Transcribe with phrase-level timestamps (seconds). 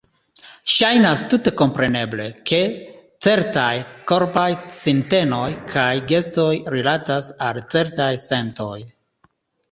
[0.73, 2.61] Ŝajnas tute kompreneble, ke
[3.25, 3.73] certaj
[4.11, 4.45] korpaj
[4.77, 8.79] sintenoj kaj gestoj "rilatas" al certaj sentoj.